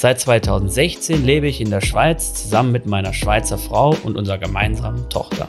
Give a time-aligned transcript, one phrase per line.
[0.00, 5.10] Seit 2016 lebe ich in der Schweiz zusammen mit meiner Schweizer Frau und unserer gemeinsamen
[5.10, 5.48] Tochter.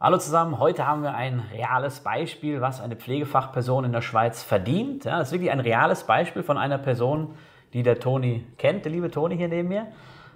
[0.00, 5.04] Hallo zusammen, heute haben wir ein reales Beispiel, was eine Pflegefachperson in der Schweiz verdient.
[5.04, 7.36] Ja, das ist wirklich ein reales Beispiel von einer Person,
[7.72, 9.86] die der Toni kennt, der liebe Toni hier neben mir.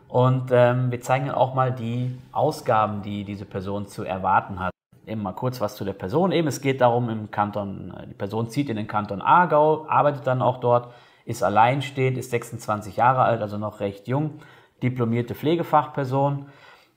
[0.07, 4.72] Und ähm, wir zeigen auch mal die Ausgaben, die diese Person zu erwarten hat.
[5.07, 6.33] Eben mal kurz was zu der Person.
[6.33, 10.27] Eben, es geht darum, im Kanton, äh, die Person zieht in den Kanton Aargau, arbeitet
[10.27, 10.93] dann auch dort,
[11.25, 14.41] ist alleinstehend, ist 26 Jahre alt, also noch recht jung,
[14.83, 16.47] diplomierte Pflegefachperson,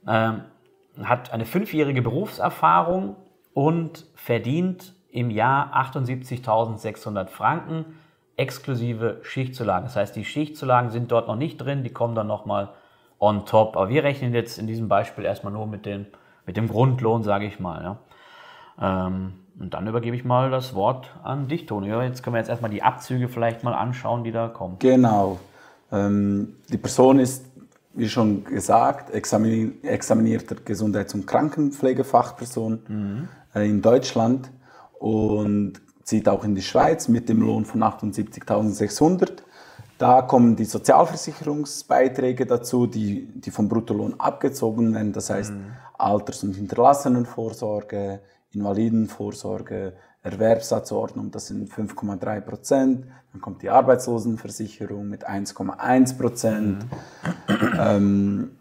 [0.07, 0.41] ähm,
[1.03, 3.15] hat eine fünfjährige Berufserfahrung
[3.53, 7.85] und verdient im Jahr 78.600 Franken
[8.37, 9.85] exklusive Schichtzulagen.
[9.85, 12.69] Das heißt, die Schichtzulagen sind dort noch nicht drin, die kommen dann nochmal
[13.19, 13.77] on top.
[13.77, 16.05] Aber wir rechnen jetzt in diesem Beispiel erstmal nur mit dem,
[16.45, 17.97] mit dem Grundlohn, sage ich mal.
[18.79, 19.07] Ja.
[19.07, 21.87] Ähm, und dann übergebe ich mal das Wort an dich, Toni.
[21.87, 24.77] Jetzt können wir jetzt erstmal die Abzüge vielleicht mal anschauen, die da kommen.
[24.79, 25.39] Genau.
[25.91, 27.45] Ähm, die Person ist,
[27.93, 33.27] wie schon gesagt, examinierter Gesundheits- und Krankenpflegefachperson mhm.
[33.53, 34.51] äh, in Deutschland
[34.99, 39.44] und zieht auch in die Schweiz mit dem Lohn von 78.600
[39.97, 45.13] da kommen die Sozialversicherungsbeiträge dazu, die, die vom Bruttolohn abgezogen werden.
[45.13, 45.73] Das heißt mhm.
[45.97, 48.19] Alters- und Hinterlassenenvorsorge,
[48.51, 53.05] Invalidenvorsorge, Erwerbssatzordnung, das sind 5,3 Prozent.
[53.31, 56.85] Dann kommt die Arbeitslosenversicherung mit 1,1 Prozent.
[57.47, 57.79] Mhm.
[57.79, 58.51] Ähm,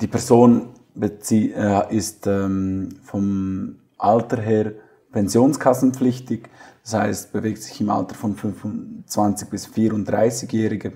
[0.00, 4.72] die Person äh, ist ähm, vom Alter her
[5.12, 6.48] pensionskassenpflichtig.
[6.84, 10.92] Das heißt, bewegt sich im Alter von 25 bis 34-Jährige.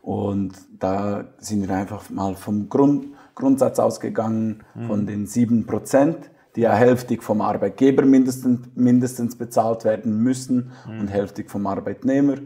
[0.00, 4.86] Und da sind wir einfach mal vom Grund, Grundsatz ausgegangen, mhm.
[4.86, 11.00] von den 7 Prozent, die ja hälftig vom Arbeitgeber mindestens, mindestens bezahlt werden müssen mhm.
[11.00, 12.36] und hälftig vom Arbeitnehmer.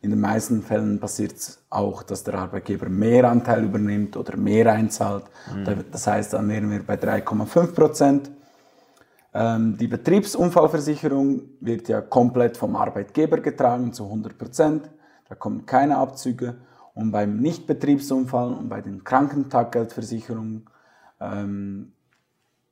[0.00, 4.72] In den meisten Fällen passiert es auch, dass der Arbeitgeber mehr Anteil übernimmt oder mehr
[4.72, 5.24] einzahlt.
[5.54, 5.84] Mhm.
[5.92, 8.30] Das heißt, dann wären wir bei 3,5 Prozent.
[9.32, 14.90] Ähm, die Betriebsunfallversicherung wird ja komplett vom Arbeitgeber getragen, zu 100 Prozent.
[15.28, 16.56] Da kommen keine Abzüge.
[16.94, 20.66] Und beim Nichtbetriebsunfall und bei den Krankentaggeldversicherungen
[21.20, 21.92] ähm,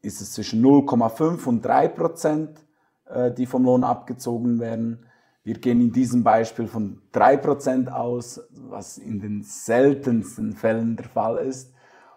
[0.02, 2.66] ist es zwischen 0,5 und 3 Prozent,
[3.06, 5.06] äh, die vom Lohn abgezogen werden.
[5.44, 11.08] Wir gehen in diesem Beispiel von 3 Prozent aus, was in den seltensten Fällen der
[11.08, 11.72] Fall ist.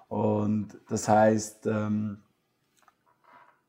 [0.09, 2.17] Und das heißt, ähm,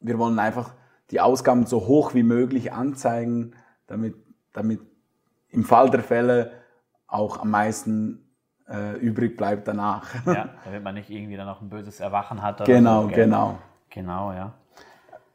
[0.03, 0.75] wir wollen einfach
[1.11, 3.55] die Ausgaben so hoch wie möglich anzeigen,
[3.87, 4.15] damit,
[4.53, 4.81] damit
[5.49, 6.53] im Fall der Fälle
[7.07, 8.23] auch am meisten
[8.69, 10.09] äh, übrig bleibt danach.
[10.27, 12.65] Ja, damit man nicht irgendwie dann noch ein böses Erwachen hat.
[12.65, 13.59] genau, so, genau.
[13.91, 14.55] Genau, ja.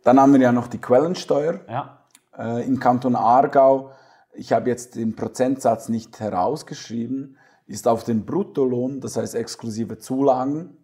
[0.03, 1.99] Dann haben wir ja noch die Quellensteuer ja.
[2.37, 3.91] äh, im Kanton Aargau.
[4.33, 10.77] Ich habe jetzt den Prozentsatz nicht herausgeschrieben, ist auf den Bruttolohn, das heißt exklusive Zulagen,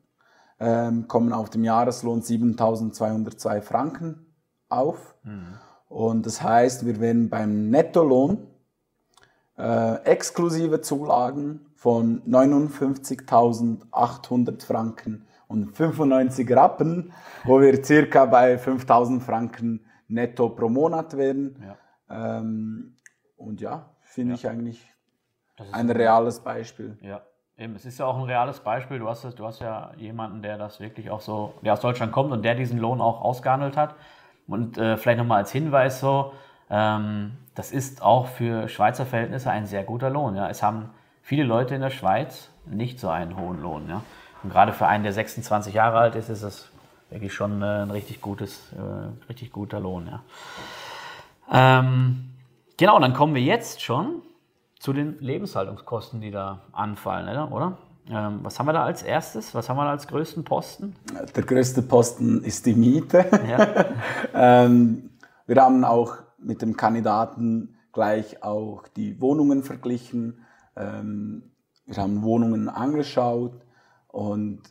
[0.64, 4.34] ähm, kommen auf dem Jahreslohn 7.202 Franken
[4.70, 5.18] auf.
[5.24, 5.60] Mhm.
[5.90, 8.48] Und das heißt, wir werden beim Nettolohn
[9.58, 17.12] äh, exklusive Zulagen von 59.800 Franken und 95 Rappen,
[17.44, 21.62] wo wir circa bei 5.000 Franken netto pro Monat werden.
[21.62, 21.76] Ja.
[22.40, 22.96] Ähm,
[23.36, 24.38] und ja, finde ja.
[24.38, 24.90] ich eigentlich
[25.74, 26.98] ein reales Beispiel.
[27.02, 27.24] Ja,
[27.58, 28.98] Eben, es ist ja auch ein reales Beispiel.
[28.98, 32.32] Du hast, du hast ja jemanden, der das wirklich auch so, der aus Deutschland kommt
[32.32, 33.94] und der diesen Lohn auch ausgehandelt hat.
[34.48, 36.34] Und äh, vielleicht nochmal als Hinweis so,
[36.72, 40.36] ähm, das ist auch für Schweizer Verhältnisse ein sehr guter Lohn.
[40.36, 40.50] Ja.
[40.50, 40.90] Es haben
[41.22, 43.88] viele Leute in der Schweiz nicht so einen hohen Lohn.
[43.88, 44.02] Ja.
[44.42, 46.72] Und gerade für einen, der 26 Jahre alt ist, ist es
[47.12, 50.08] wirklich schon äh, ein richtig gutes, äh, richtig guter Lohn.
[50.08, 51.80] Ja.
[51.80, 52.32] Ähm,
[52.78, 54.24] genau, dann kommen wir jetzt schon
[54.84, 57.78] zu den Lebenshaltungskosten, die da anfallen, oder?
[58.10, 59.56] Ähm, was haben wir da als erstes?
[59.56, 60.94] Was haben wir da als größten Posten?
[61.34, 63.26] Der größte Posten ist die Miete.
[63.48, 63.86] Ja.
[64.66, 65.12] ähm,
[65.48, 70.44] wir haben auch mit dem Kandidaten gleich auch die Wohnungen verglichen.
[70.76, 71.52] Ähm,
[71.86, 73.62] wir haben Wohnungen angeschaut
[74.10, 74.64] und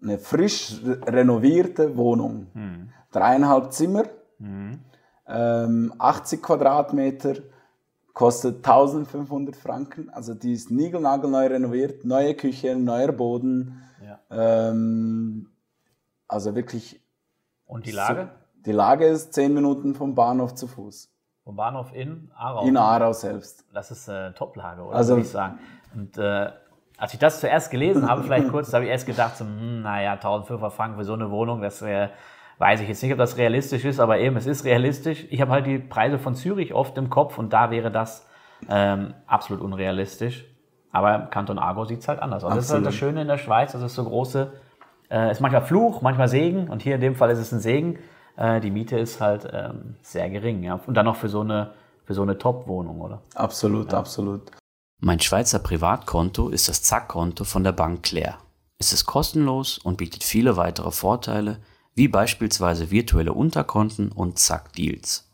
[0.00, 2.90] eine frisch renovierte Wohnung, hm.
[3.10, 4.04] dreieinhalb Zimmer,
[4.38, 4.78] hm.
[5.26, 7.34] 80 Quadratmeter,
[8.12, 10.10] kostet 1500 Franken.
[10.10, 13.82] Also die ist niegelnagelneu renoviert, neue Küche, neuer Boden.
[14.04, 14.18] Ja.
[14.30, 15.48] Ähm,
[16.28, 17.00] also wirklich.
[17.66, 18.30] Und die Lage?
[18.32, 21.10] So, die Lage ist 10 Minuten vom Bahnhof zu Fuß.
[21.44, 22.66] Vom Bahnhof in Aarau?
[22.66, 23.64] In Aarau selbst.
[23.72, 24.96] Das ist äh, Top-Lage, oder?
[24.96, 25.58] Also, würde ich sagen.
[25.94, 26.50] Und äh,
[26.96, 30.12] als ich das zuerst gelesen habe, vielleicht kurz, habe ich erst gedacht, so, hm, naja,
[30.12, 32.08] 1500 Franken für so eine Wohnung, das äh,
[32.58, 35.26] weiß ich jetzt nicht, ob das realistisch ist, aber eben, es ist realistisch.
[35.30, 38.26] Ich habe halt die Preise von Zürich oft im Kopf und da wäre das
[38.68, 40.44] ähm, absolut unrealistisch.
[40.92, 42.54] Aber im Kanton Argo sieht es halt anders aus.
[42.54, 44.52] Das ist halt das Schöne in der Schweiz, dass es so große,
[45.10, 47.98] äh, ist manchmal Fluch, manchmal Segen und hier in dem Fall ist es ein Segen.
[48.36, 50.62] Äh, die Miete ist halt ähm, sehr gering.
[50.62, 50.80] Ja?
[50.86, 51.72] Und dann noch für so eine,
[52.04, 53.22] für so eine Top-Wohnung, oder?
[53.34, 53.98] Absolut, ja.
[53.98, 54.50] absolut.
[55.00, 58.36] Mein Schweizer Privatkonto ist das Zack-Konto von der Bank Claire.
[58.78, 61.58] Es ist kostenlos und bietet viele weitere Vorteile,
[61.94, 65.30] wie beispielsweise virtuelle Unterkonten und Zack-Deals.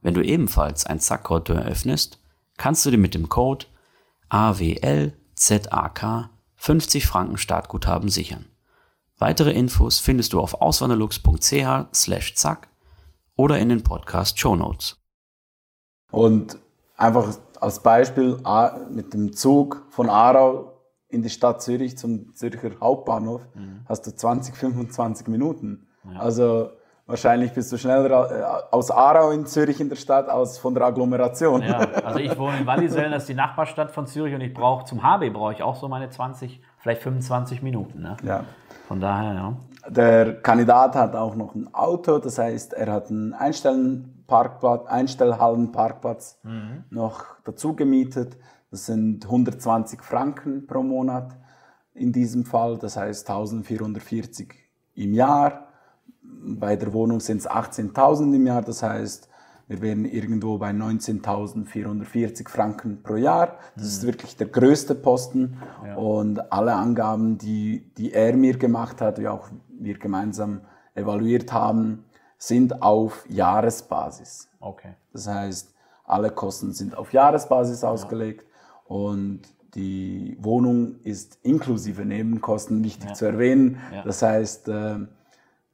[0.00, 2.18] Wenn du ebenfalls ein Zack-Konto eröffnest,
[2.56, 3.66] kannst du dir mit dem Code
[4.28, 8.46] AWLZAK 50 Franken Startguthaben sichern.
[9.18, 12.68] Weitere Infos findest du auf auswanderlux.ch slash zack
[13.36, 14.98] oder in den Podcast Show Notes.
[16.10, 16.58] Und
[16.96, 18.38] einfach als Beispiel
[18.90, 20.72] mit dem Zug von Aarau
[21.08, 23.82] in die Stadt Zürich zum Zürcher Hauptbahnhof mhm.
[23.86, 25.86] hast du 20, 25 Minuten.
[26.04, 26.20] Ja.
[26.20, 26.70] Also
[27.06, 30.84] wahrscheinlich bist du schneller äh, aus Aarau in Zürich in der Stadt als von der
[30.84, 31.62] Agglomeration.
[31.62, 34.84] Ja, also ich wohne in Wallisellen, das ist die Nachbarstadt von Zürich und ich brauche
[34.84, 38.02] zum HB brauche ich auch so meine 20, vielleicht 25 Minuten.
[38.02, 38.16] Ne?
[38.22, 38.44] Ja.
[38.88, 39.56] Von daher, ja.
[39.88, 46.84] Der Kandidat hat auch noch ein Auto, das heißt, er hat einen Einstellparkplatz, Einstellhallenparkplatz mhm.
[46.90, 48.36] noch dazu gemietet.
[48.70, 51.36] Das sind 120 Franken pro Monat
[51.94, 54.54] in diesem Fall, das heißt 1440
[54.94, 55.68] im Jahr.
[56.44, 59.28] Bei der Wohnung sind es 18.000 im Jahr, das heißt,
[59.68, 63.58] wir wären irgendwo bei 19.440 Franken pro Jahr.
[63.74, 63.88] Das mhm.
[63.88, 65.56] ist wirklich der größte Posten.
[65.86, 65.94] Ja.
[65.96, 70.62] Und alle Angaben, die, die er mir gemacht hat, wie auch wir gemeinsam
[70.94, 72.04] evaluiert haben,
[72.38, 74.50] sind auf Jahresbasis.
[74.60, 74.94] Okay.
[75.12, 75.74] Das heißt,
[76.04, 78.96] alle Kosten sind auf Jahresbasis ausgelegt ja.
[78.96, 79.42] und
[79.74, 83.14] die Wohnung ist inklusive Nebenkosten, wichtig ja.
[83.14, 83.78] zu erwähnen.
[83.92, 84.02] Ja.
[84.02, 84.98] Das heißt, äh,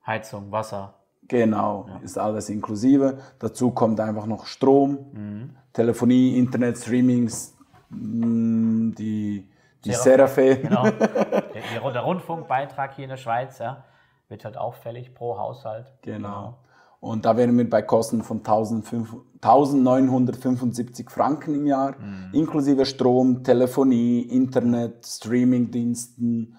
[0.09, 0.95] Heizung, Wasser.
[1.29, 1.99] Genau, ja.
[1.99, 3.19] ist alles inklusive.
[3.39, 5.51] Dazu kommt einfach noch Strom, mhm.
[5.75, 7.55] Telefonie, Internet, Streamings,
[7.91, 9.47] mm, die,
[9.85, 10.57] die Serafe.
[10.57, 10.89] Genau.
[10.91, 13.85] Der, der, Rundfunkbeitrag hier in der Schweiz ja,
[14.29, 15.93] wird halt auch fällig pro Haushalt.
[16.03, 16.17] Genau.
[16.17, 16.59] genau.
[17.01, 22.31] Und da wären wir bei Kosten von 1975 Franken im Jahr, mhm.
[22.33, 26.57] inklusive Strom, Telefonie, Internet, Streamingdiensten,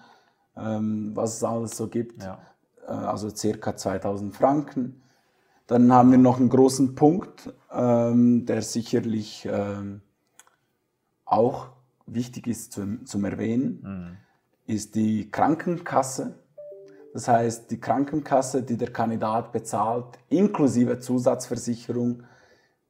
[0.56, 2.22] ähm, was es alles so gibt.
[2.22, 2.38] Ja.
[2.90, 5.02] Äh, also circa 2000 Franken.
[5.66, 10.02] Dann haben wir noch einen großen Punkt, ähm, der sicherlich ähm,
[11.24, 11.68] auch
[12.06, 14.16] wichtig ist zum, zum Erwähnen, mhm.
[14.66, 16.34] ist die Krankenkasse.
[17.12, 22.24] Das heißt, die Krankenkasse, die der Kandidat bezahlt, inklusive Zusatzversicherung,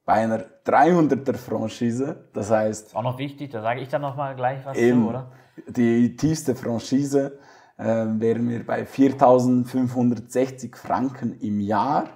[0.05, 2.95] bei einer 300er Franchise, das heißt...
[2.95, 5.31] Auch noch wichtig, da sage ich dann nochmal gleich was zu, oder?
[5.67, 7.37] Die tiefste Franchise
[7.85, 12.09] wären wir bei 4.560 Franken im Jahr.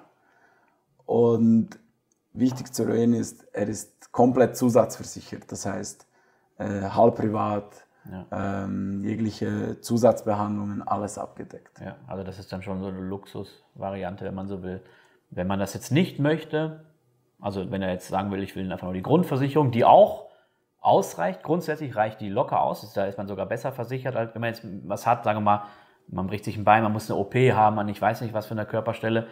[1.05, 1.79] Und
[2.33, 5.51] wichtig zu erwähnen ist, er ist komplett zusatzversichert.
[5.51, 6.07] Das heißt,
[6.57, 8.63] äh, halb privat, ja.
[8.65, 11.79] ähm, jegliche Zusatzbehandlungen, alles abgedeckt.
[11.79, 14.81] Ja, also das ist dann schon so eine Luxusvariante, wenn man so will.
[15.31, 16.85] Wenn man das jetzt nicht möchte,
[17.39, 20.29] also wenn er jetzt sagen will, ich will einfach nur die Grundversicherung, die auch
[20.85, 21.43] ausreicht.
[21.43, 22.93] Grundsätzlich reicht die locker aus.
[22.93, 25.63] Da ist man sogar besser versichert, als wenn man jetzt was hat, sagen wir mal,
[26.07, 28.45] man bricht sich ein Bein, man muss eine OP haben, man ich weiß nicht was
[28.45, 29.27] für eine Körperstelle,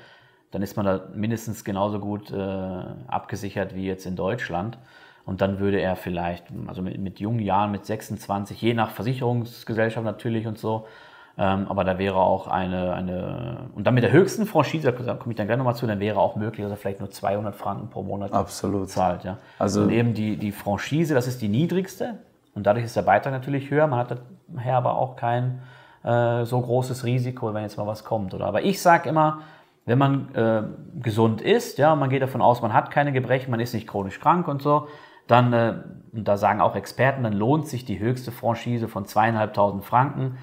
[0.51, 4.77] dann ist man da mindestens genauso gut äh, abgesichert wie jetzt in Deutschland.
[5.25, 10.05] Und dann würde er vielleicht, also mit, mit jungen Jahren, mit 26, je nach Versicherungsgesellschaft
[10.05, 10.87] natürlich und so,
[11.35, 15.31] ähm, aber da wäre auch eine, eine, und dann mit der höchsten Franchise, da komme
[15.31, 17.89] ich dann gleich nochmal zu, dann wäre auch möglich, dass er vielleicht nur 200 Franken
[17.89, 18.89] pro Monat Absolut.
[18.89, 19.23] zahlt.
[19.23, 19.37] Ja.
[19.57, 22.19] Also und eben die, die Franchise, das ist die niedrigste
[22.53, 23.87] und dadurch ist der Beitrag natürlich höher.
[23.87, 24.15] Man hat
[24.47, 25.63] daher aber auch kein
[26.03, 28.35] äh, so großes Risiko, wenn jetzt mal was kommt.
[28.35, 28.45] Oder?
[28.45, 29.39] Aber ich sage immer,
[29.85, 30.63] wenn man äh,
[31.01, 34.19] gesund ist, ja, man geht davon aus, man hat keine Gebrechen, man ist nicht chronisch
[34.19, 34.87] krank und so,
[35.25, 35.73] dann, äh,
[36.13, 40.37] und da sagen auch Experten, dann lohnt sich die höchste Franchise von zweieinhalbtausend Franken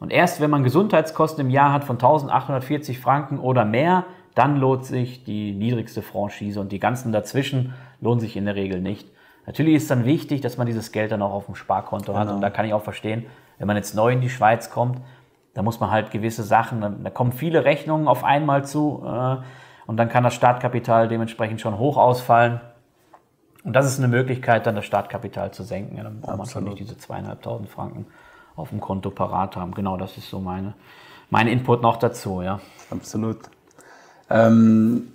[0.00, 4.86] und erst wenn man Gesundheitskosten im Jahr hat von 1840 Franken oder mehr, dann lohnt
[4.86, 9.08] sich die niedrigste Franchise und die ganzen dazwischen lohnen sich in der Regel nicht.
[9.46, 12.24] Natürlich ist dann wichtig, dass man dieses Geld dann auch auf dem Sparkonto hat.
[12.24, 12.36] Genau.
[12.36, 13.26] Und da kann ich auch verstehen,
[13.58, 15.00] wenn man jetzt neu in die Schweiz kommt,
[15.52, 19.36] da muss man halt gewisse Sachen, da kommen viele Rechnungen auf einmal zu äh,
[19.86, 22.60] und dann kann das Startkapital dementsprechend schon hoch ausfallen.
[23.64, 25.96] Und das ist eine Möglichkeit, dann das Startkapital zu senken.
[25.96, 28.06] Ja, dann braucht man schon nicht diese zweieinhalbtausend Franken
[28.56, 29.72] auf dem Konto parat haben.
[29.72, 30.74] Genau, das ist so meine,
[31.30, 32.42] mein Input noch dazu.
[32.42, 32.60] Ja.
[32.90, 33.38] Absolut.
[34.28, 35.12] Ähm,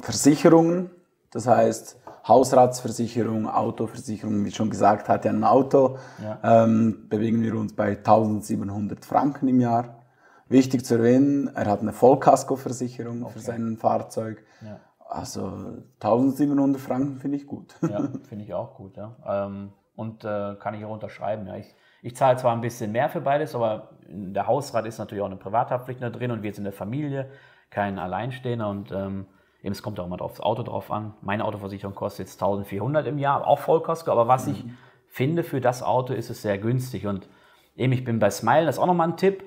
[0.00, 0.90] Versicherungen,
[1.30, 6.64] das heißt Hausratsversicherung, Autoversicherung, wie schon gesagt, hat ja ein Auto, Ja.
[6.64, 10.02] ähm, bewegen wir uns bei 1700 Franken im Jahr.
[10.48, 14.44] Wichtig zu erwähnen, er hat eine Vollkaskoversicherung für sein Fahrzeug.
[14.64, 14.80] Ja.
[15.08, 15.52] Also
[16.00, 17.74] 1700 Franken finde ich gut.
[17.82, 18.96] Ja, finde ich auch gut.
[18.96, 19.14] Ja.
[19.24, 21.46] Ähm, und äh, kann ich auch unterschreiben.
[21.46, 21.56] Ja.
[21.56, 25.26] Ich, ich zahle zwar ein bisschen mehr für beides, aber der Hausrat ist natürlich auch
[25.26, 27.30] eine Privathaftpflicht da drin und wir sind in der Familie,
[27.70, 29.26] kein Alleinstehender und ähm,
[29.62, 31.14] eben, es kommt auch immer aufs Auto drauf an.
[31.22, 34.64] Meine Autoversicherung kostet jetzt 1400 im Jahr, auch Vollkasko, aber was ich
[35.08, 37.28] finde für das Auto ist es sehr günstig und
[37.74, 39.44] eben, ich bin bei Smile, das ist auch nochmal ein Tipp.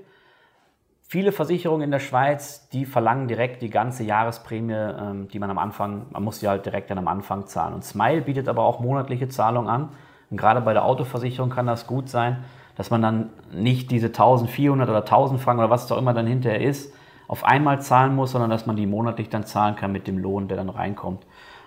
[1.01, 5.57] Viele Versicherungen in der Schweiz, die verlangen direkt die ganze Jahresprämie, ähm, die man am
[5.57, 7.73] Anfang, man muss die halt direkt dann am Anfang zahlen.
[7.73, 9.89] Und Smile bietet aber auch monatliche Zahlungen an.
[10.29, 12.43] Und gerade bei der Autoversicherung kann das gut sein,
[12.75, 16.27] dass man dann nicht diese 1400 oder 1000 Franken oder was es auch immer dann
[16.27, 16.93] hinterher ist,
[17.27, 20.47] auf einmal zahlen muss, sondern dass man die monatlich dann zahlen kann mit dem Lohn,
[20.47, 21.25] der dann reinkommt.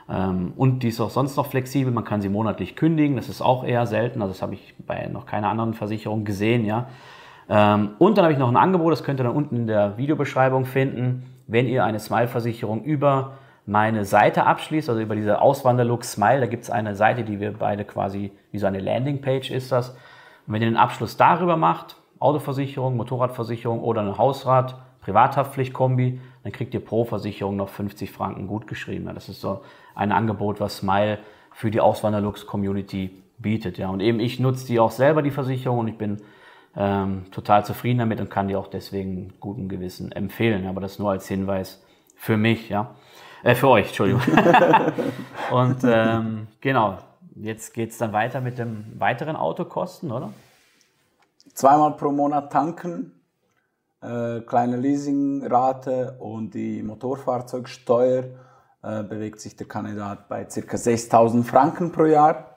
[0.09, 3.41] Ähm, Und die ist auch sonst noch flexibel, man kann sie monatlich kündigen, das ist
[3.41, 6.87] auch eher selten, also das habe ich bei noch keiner anderen Versicherung gesehen, ja.
[7.49, 9.99] Ähm, Und dann habe ich noch ein Angebot, das könnt ihr dann unten in der
[9.99, 13.33] Videobeschreibung finden, wenn ihr eine Smile-Versicherung über
[13.67, 17.53] meine Seite abschließt, also über diese Auswanderlook Smile, da gibt es eine Seite, die wir
[17.53, 19.91] beide quasi, wie so eine Landingpage ist das.
[20.47, 26.75] Und wenn ihr den Abschluss darüber macht, Autoversicherung, Motorradversicherung oder eine Hausrat, Privathaftpflicht-Kombi, dann kriegt
[26.75, 29.07] ihr pro Versicherung noch 50 Franken gut geschrieben.
[29.07, 29.63] Ja, das ist so
[29.95, 31.19] ein Angebot, was Smile
[31.53, 33.79] für die Auswanderlux-Community bietet.
[33.79, 33.91] Ja.
[33.91, 36.23] Und eben ich nutze die auch selber, die Versicherung, und ich bin
[36.77, 40.67] ähm, total zufrieden damit und kann die auch deswegen guten Gewissen empfehlen.
[40.67, 41.85] Aber das nur als Hinweis
[42.17, 42.95] für mich, ja.
[43.43, 44.23] Äh, für euch, Entschuldigung.
[45.51, 46.99] und ähm, genau,
[47.35, 50.33] jetzt geht es dann weiter mit dem weiteren Autokosten, oder?
[51.55, 53.13] Zweimal pro Monat tanken,
[54.01, 58.25] äh, kleine Leasingrate und die Motorfahrzeugsteuer
[58.83, 60.77] äh, bewegt sich der Kandidat bei ca.
[60.77, 62.57] 6000 Franken pro Jahr,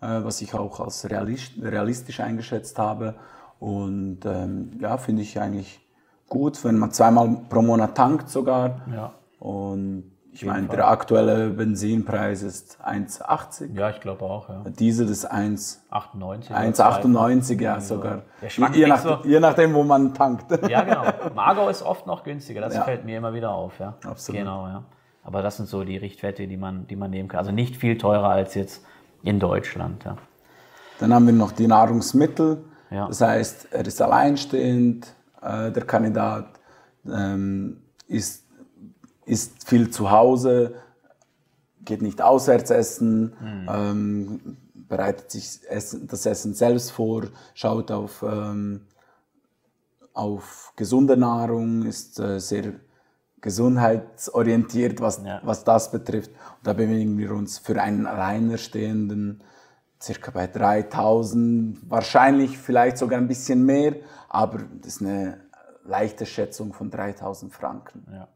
[0.00, 3.14] äh, was ich auch als realist, realistisch eingeschätzt habe.
[3.60, 5.80] Und ähm, ja, finde ich eigentlich
[6.28, 8.80] gut, wenn man zweimal pro Monat tankt sogar.
[8.92, 9.12] Ja.
[9.42, 13.74] Und ich meine, der aktuelle Benzinpreis ist 1,80.
[13.76, 14.62] Ja, ich glaube auch, ja.
[14.78, 15.84] Diesel ist 1.
[15.90, 16.54] 98.
[16.54, 18.22] 1,98, ja sogar.
[18.72, 19.18] Je, nach, so.
[19.24, 20.46] je nachdem, wo man tankt.
[20.70, 21.02] Ja, genau.
[21.34, 22.84] Margau ist oft noch günstiger, das Ja.
[22.84, 23.94] fällt mir immer wieder auf, ja.
[24.06, 24.38] Absolut.
[24.38, 24.84] Genau, ja.
[25.24, 27.40] Aber das sind so die Richtwerte, die man, die man nehmen kann.
[27.40, 28.84] Also nicht viel teurer als jetzt
[29.24, 30.16] in Deutschland, ja.
[31.00, 32.64] Dann haben wir noch die Nahrungsmittel.
[32.92, 33.08] Ja.
[33.08, 36.46] Das heißt, er ist alleinstehend, äh, der Kandidat
[37.12, 38.46] ähm, ist,
[39.24, 40.74] ist viel zu Hause,
[41.84, 43.68] geht nicht auswärts essen, Mhm.
[43.68, 47.24] ähm, bereitet sich Essen, das Essen selbst vor,
[47.54, 48.82] schaut auf, ähm,
[50.12, 52.74] auf gesunde Nahrung, ist äh, sehr
[53.40, 55.40] gesundheitsorientiert, was, Ja.
[55.44, 56.30] was das betrifft.
[56.30, 59.42] Und da bewegen wir uns für einen Alleinerstehenden
[60.00, 63.96] circa bei 3000, wahrscheinlich vielleicht sogar ein bisschen mehr,
[64.28, 65.40] aber das ist eine
[65.84, 68.04] leichte Schätzung von 3000 Franken.
[68.10, 68.28] Ja, ja.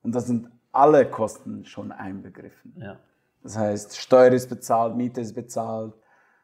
[0.01, 2.75] Und da sind alle Kosten schon einbegriffen.
[2.77, 2.99] Ja.
[3.43, 5.95] Das heißt, Steuer ist bezahlt, Miete ist bezahlt,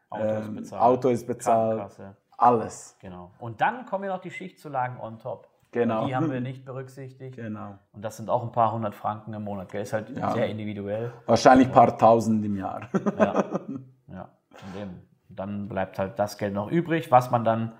[0.10, 0.82] Auto ist ähm, bezahlt.
[0.82, 1.92] Auto ist bezahlt,
[2.38, 2.96] alles.
[3.00, 3.32] Genau.
[3.40, 5.51] Und dann kommen ja noch die Schichtzulagen on top.
[5.72, 6.06] Genau.
[6.06, 7.36] Die haben wir nicht berücksichtigt.
[7.36, 7.76] Genau.
[7.94, 9.72] Und das sind auch ein paar hundert Franken im Monat.
[9.72, 9.82] Gell?
[9.82, 10.32] Ist halt Ja.
[10.32, 11.12] sehr individuell.
[11.26, 12.90] Wahrscheinlich ein paar tausend im Jahr.
[13.18, 13.34] Ja.
[14.12, 14.30] ja.
[14.76, 17.72] Und Dann bleibt halt das Geld noch übrig, was man dann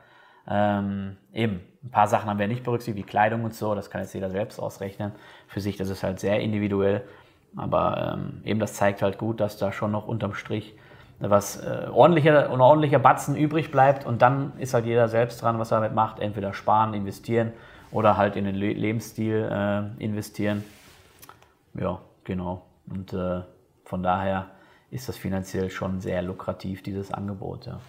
[0.48, 4.02] ähm, eben, ein paar Sachen haben wir nicht berücksichtigt, wie Kleidung und so, das kann
[4.02, 5.12] jetzt jeder selbst ausrechnen.
[5.48, 7.04] Für sich, das ist halt sehr individuell.
[7.56, 10.76] Aber ähm, eben das zeigt halt gut, dass da schon noch unterm Strich
[11.20, 15.60] was äh, ordentlicher, ein ordentlicher Batzen übrig bleibt und dann ist halt jeder selbst dran,
[15.60, 16.20] was er damit macht.
[16.20, 17.52] Entweder sparen, investieren
[17.92, 20.64] oder halt in den Le Lebensstil äh, investieren.
[21.74, 22.66] Ja, genau.
[22.88, 23.42] Und äh,
[23.86, 24.52] von daher
[24.90, 27.66] ist das finanziell schon sehr lukrativ, dieses Angebot.
[27.66, 27.80] Ja.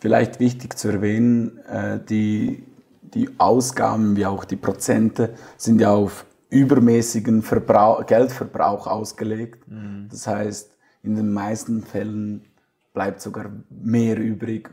[0.00, 2.64] Vielleicht wichtig zu erwähnen, äh, die,
[3.02, 9.66] die Ausgaben wie auch die Prozente sind ja auf übermäßigen Verbrauch, Geldverbrauch ausgelegt.
[9.68, 10.08] Mhm.
[10.10, 12.44] Das heißt, in den meisten Fällen
[12.92, 14.70] bleibt sogar mehr übrig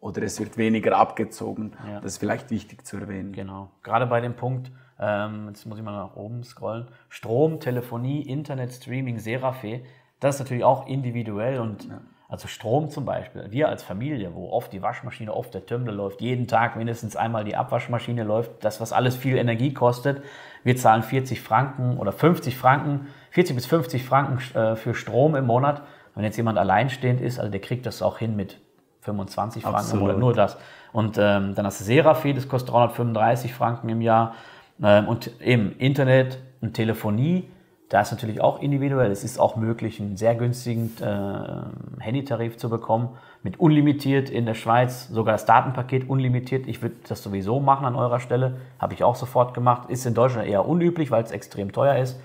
[0.00, 1.72] oder es wird weniger abgezogen.
[1.86, 2.00] Ja.
[2.00, 3.32] Das ist vielleicht wichtig zu erwähnen.
[3.32, 3.70] Genau.
[3.82, 8.72] Gerade bei dem Punkt, ähm, jetzt muss ich mal nach oben scrollen, Strom, Telefonie, Internet,
[8.72, 9.82] Streaming, Serafe,
[10.20, 12.00] das ist natürlich auch individuell und ja.
[12.28, 13.46] also Strom zum Beispiel.
[13.50, 17.44] Wir als Familie, wo oft die Waschmaschine, oft der Tümmler läuft, jeden Tag mindestens einmal
[17.44, 20.22] die Abwaschmaschine läuft, das was alles viel Energie kostet.
[20.62, 25.46] Wir zahlen 40 Franken oder 50 Franken, 40 bis 50 Franken äh, für Strom im
[25.46, 25.82] Monat.
[26.14, 28.60] Wenn jetzt jemand alleinstehend ist, also der kriegt das auch hin mit
[29.00, 30.04] 25 Franken Absolut.
[30.04, 30.56] oder nur das.
[30.92, 34.34] Und ähm, dann hast du Serafi, das kostet 335 Franken im Jahr.
[34.82, 37.48] Ähm, und eben Internet und Telefonie,
[37.88, 39.10] da ist natürlich auch individuell.
[39.10, 43.10] Es ist auch möglich, einen sehr günstigen äh, Handytarif zu bekommen,
[43.42, 46.68] mit unlimitiert in der Schweiz, sogar das Datenpaket unlimitiert.
[46.68, 49.90] Ich würde das sowieso machen an eurer Stelle, habe ich auch sofort gemacht.
[49.90, 52.20] Ist in Deutschland eher unüblich, weil es extrem teuer ist.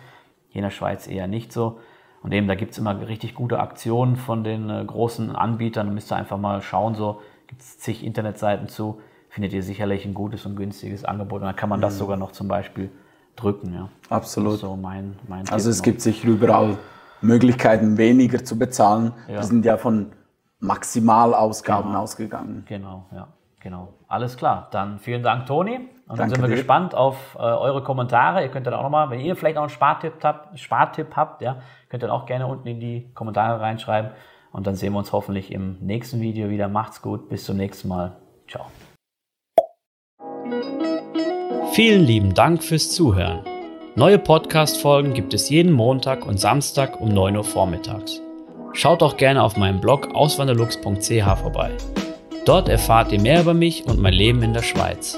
[0.50, 1.79] Hier in der Schweiz eher nicht so.
[2.25, 5.86] Und eben, da gibt es immer richtig gute Aktionen von den äh, großen Anbietern.
[5.86, 10.05] Da müsst ihr einfach mal schauen, so gibt es zig Internetseiten zu, findet ihr sicherlich
[10.05, 11.41] ein gutes und günstiges Angebot.
[11.41, 12.00] Und dann kann man das mhm.
[12.00, 12.89] sogar noch zum Beispiel
[13.36, 13.75] drücken.
[13.75, 13.89] Ja.
[14.10, 14.58] Absolut.
[14.58, 15.84] so mein, mein also es noch.
[15.84, 16.79] gibt sicher überall
[17.22, 19.13] Möglichkeiten, weniger zu bezahlen.
[19.27, 19.36] Ja.
[19.36, 20.08] Wir sind ja von
[20.62, 22.01] Maximalausgaben genau.
[22.01, 22.63] ausgegangen.
[22.67, 23.27] Genau, ja.
[23.60, 23.94] Genau.
[24.08, 24.70] Alles klar.
[24.72, 25.89] Dann vielen Dank, Toni.
[26.07, 26.55] Und dann sind wir dir.
[26.55, 28.43] gespannt auf äh, eure Kommentare.
[28.43, 31.57] Ihr könnt dann auch nochmal, wenn ihr vielleicht auch einen Spartipp habt, Spartipp habt, ja,
[31.89, 34.12] könnt ihr dann auch gerne unten in die Kommentare reinschreiben.
[34.51, 36.67] Und dann sehen wir uns hoffentlich im nächsten Video wieder.
[36.67, 37.27] Macht's gut.
[37.27, 38.15] Bis zum nächsten Mal.
[38.47, 38.67] Ciao.
[41.73, 43.41] Vielen lieben Dank fürs Zuhören.
[43.95, 48.21] Neue Podcast-Folgen gibt es jeden Montag und Samstag um 9 Uhr vormittags.
[48.73, 51.71] Schaut auch gerne auf meinem Blog auswanderlux.ch vorbei.
[52.45, 55.17] Dort erfahrt ihr mehr über mich und mein Leben in der Schweiz.